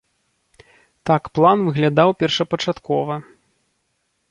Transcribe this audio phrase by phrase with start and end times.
[1.09, 3.21] Так план выглядаў першапачаткова.